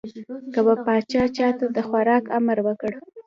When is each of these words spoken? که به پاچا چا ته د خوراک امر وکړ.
که 0.53 0.59
به 0.65 0.73
پاچا 0.83 1.23
چا 1.35 1.47
ته 1.57 1.65
د 1.75 1.77
خوراک 1.87 2.23
امر 2.37 2.57
وکړ. 2.63 2.91